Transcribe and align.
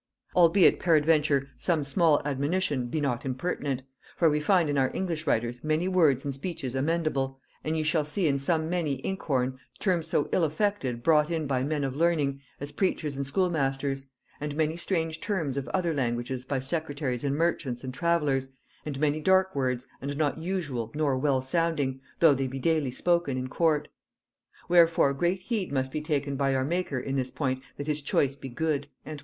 Albeit 0.35 0.79
peradventure 0.79 1.47
some 1.55 1.83
small 1.83 2.23
admonition 2.25 2.87
be 2.87 2.99
not 2.99 3.23
impertinent, 3.23 3.83
for 4.17 4.31
we 4.31 4.39
find 4.39 4.67
in 4.67 4.75
our 4.75 4.89
English 4.95 5.27
writers 5.27 5.63
many 5.63 5.87
words 5.87 6.25
and 6.25 6.33
speeches 6.33 6.73
amendable, 6.73 7.39
and 7.63 7.77
ye 7.77 7.83
shall 7.83 8.03
see 8.03 8.27
in 8.27 8.39
some 8.39 8.67
many 8.67 8.93
inkhorn 9.05 9.59
terms 9.77 10.07
so 10.07 10.27
ill 10.31 10.43
affected 10.43 11.03
brought 11.03 11.29
in 11.29 11.45
by 11.45 11.61
men 11.61 11.83
of 11.83 11.95
learning, 11.95 12.41
as 12.59 12.71
preachers 12.71 13.15
and 13.15 13.27
schoolmasters; 13.27 14.07
and 14.39 14.55
many 14.55 14.75
strange 14.75 15.21
terms 15.21 15.55
of 15.55 15.67
other 15.67 15.93
languages 15.93 16.45
by 16.45 16.57
secretaries 16.57 17.23
and 17.23 17.35
merchants 17.35 17.83
and 17.83 17.93
travellers, 17.93 18.49
and 18.87 18.99
many 18.99 19.19
dark 19.19 19.55
words 19.55 19.85
and 20.01 20.17
not 20.17 20.39
usual 20.39 20.91
nor 20.95 21.15
well 21.15 21.43
sounding, 21.43 22.01
though 22.21 22.33
they 22.33 22.47
be 22.47 22.57
daily 22.57 22.89
spoken 22.89 23.37
in 23.37 23.47
court. 23.47 23.87
Wherefore 24.67 25.13
great 25.13 25.41
heed 25.41 25.71
must 25.71 25.91
be 25.91 26.01
taken 26.01 26.37
by 26.37 26.55
our 26.55 26.65
maker 26.65 26.97
in 26.99 27.17
this 27.17 27.29
point 27.29 27.61
that 27.77 27.85
his 27.85 28.01
choice 28.01 28.35
be 28.35 28.49
good." 28.49 28.87